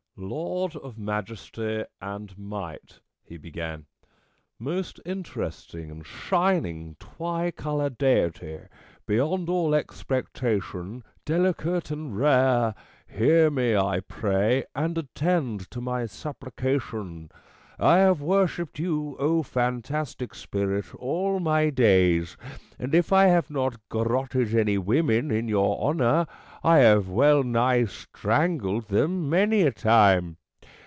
"Lord 0.21 0.75
of 0.75 0.99
majesty 0.99 1.83
and 1.99 2.37
might," 2.37 2.99
he 3.25 3.37
began:" 3.37 3.87
Most 4.59 4.99
interesting 5.03 5.89
and 5.89 6.05
shining 6.05 6.95
twi 6.99 7.49
colour 7.49 7.89
Deity, 7.89 8.59
beyond 9.07 9.49
all 9.49 9.73
expectation, 9.73 11.03
delicate 11.25 11.89
and 11.89 12.15
rare, 12.15 12.75
hear 13.07 13.49
me, 13.49 13.75
I 13.75 14.01
pray, 14.01 14.65
and 14.75 14.95
attend 14.95 15.71
to 15.71 15.81
my 15.81 16.05
supplication. 16.05 17.31
I 17.79 17.97
have 17.97 18.21
worshipped 18.21 18.77
you, 18.77 19.15
O 19.17 19.41
fantastic 19.41 20.35
Spirit, 20.35 20.93
all 20.95 21.39
my 21.39 21.71
days; 21.71 22.37
and 22.77 22.93
if 22.93 23.11
I 23.11 23.25
have 23.25 23.49
not 23.49 23.77
gar 23.89 24.03
rotted 24.05 24.53
any 24.53 24.77
women 24.77 25.31
in 25.31 25.47
your 25.47 25.79
honour, 25.81 26.27
I 26.63 26.77
have 26.79 27.09
well 27.09 27.41
nigh 27.41 27.85
strangled 27.85 28.89
them 28.89 29.31
many 29.31 29.63
a 29.63 29.71
time. 29.71 30.37